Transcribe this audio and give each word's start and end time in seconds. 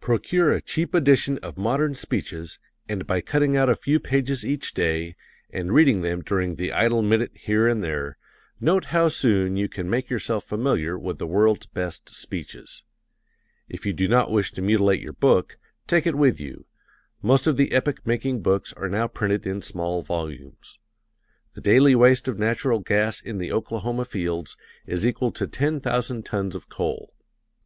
Procure 0.00 0.52
a 0.54 0.62
cheap 0.62 0.94
edition 0.94 1.36
of 1.42 1.58
modern 1.58 1.94
speeches, 1.94 2.58
and 2.88 3.06
by 3.06 3.20
cutting 3.20 3.58
out 3.58 3.68
a 3.68 3.76
few 3.76 4.00
pages 4.00 4.42
each 4.42 4.72
day, 4.72 5.16
and 5.50 5.70
reading 5.74 6.00
them 6.00 6.22
during 6.22 6.54
the 6.54 6.72
idle 6.72 7.02
minute 7.02 7.32
here 7.36 7.68
and 7.68 7.84
there, 7.84 8.16
note 8.58 8.86
how 8.86 9.08
soon 9.08 9.54
you 9.58 9.68
can 9.68 9.90
make 9.90 10.08
yourself 10.08 10.44
familiar 10.44 10.98
with 10.98 11.18
the 11.18 11.26
world's 11.26 11.66
best 11.66 12.14
speeches. 12.14 12.84
If 13.68 13.84
you 13.84 13.92
do 13.92 14.08
not 14.08 14.30
wish 14.30 14.50
to 14.52 14.62
mutilate 14.62 15.02
your 15.02 15.12
book, 15.12 15.58
take 15.86 16.06
it 16.06 16.14
with 16.14 16.40
you 16.40 16.64
most 17.20 17.46
of 17.46 17.58
the 17.58 17.72
epoch 17.72 18.06
making 18.06 18.40
books 18.40 18.72
are 18.72 18.88
now 18.88 19.06
printed 19.06 19.46
in 19.46 19.60
small 19.60 20.00
volumes. 20.00 20.78
The 21.52 21.60
daily 21.60 21.94
waste 21.94 22.28
of 22.28 22.38
natural 22.38 22.78
gas 22.78 23.20
in 23.20 23.36
the 23.36 23.52
Oklahoma 23.52 24.06
fields 24.06 24.56
is 24.86 25.06
equal 25.06 25.32
to 25.32 25.46
ten 25.46 25.80
thousand 25.80 26.24
tons 26.24 26.54
of 26.54 26.70
coal. 26.70 27.12